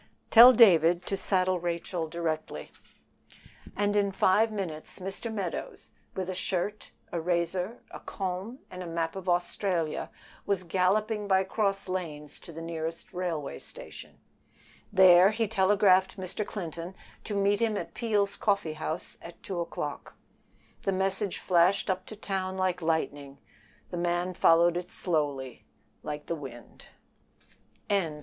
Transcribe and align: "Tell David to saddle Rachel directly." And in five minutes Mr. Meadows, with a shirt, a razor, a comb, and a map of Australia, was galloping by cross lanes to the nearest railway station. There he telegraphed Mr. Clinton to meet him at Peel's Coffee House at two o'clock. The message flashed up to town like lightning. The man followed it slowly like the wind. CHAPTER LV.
"Tell 0.31 0.51
David 0.51 1.05
to 1.05 1.15
saddle 1.15 1.59
Rachel 1.59 2.07
directly." 2.07 2.71
And 3.75 3.95
in 3.95 4.11
five 4.11 4.51
minutes 4.51 4.97
Mr. 4.97 5.31
Meadows, 5.31 5.91
with 6.15 6.27
a 6.27 6.33
shirt, 6.33 6.89
a 7.11 7.21
razor, 7.21 7.83
a 7.91 7.99
comb, 7.99 8.57
and 8.71 8.81
a 8.81 8.87
map 8.87 9.15
of 9.15 9.29
Australia, 9.29 10.09
was 10.43 10.63
galloping 10.63 11.27
by 11.27 11.43
cross 11.43 11.87
lanes 11.87 12.39
to 12.39 12.51
the 12.51 12.63
nearest 12.63 13.13
railway 13.13 13.59
station. 13.59 14.17
There 14.91 15.29
he 15.29 15.47
telegraphed 15.47 16.17
Mr. 16.17 16.43
Clinton 16.43 16.95
to 17.25 17.35
meet 17.35 17.59
him 17.59 17.77
at 17.77 17.93
Peel's 17.93 18.35
Coffee 18.35 18.73
House 18.73 19.19
at 19.21 19.43
two 19.43 19.59
o'clock. 19.59 20.15
The 20.81 20.91
message 20.91 21.37
flashed 21.37 21.91
up 21.91 22.07
to 22.07 22.15
town 22.15 22.57
like 22.57 22.81
lightning. 22.81 23.37
The 23.91 23.97
man 23.97 24.33
followed 24.33 24.77
it 24.77 24.89
slowly 24.89 25.63
like 26.01 26.25
the 26.25 26.33
wind. 26.33 26.87
CHAPTER 27.87 28.07
LV. 28.13 28.19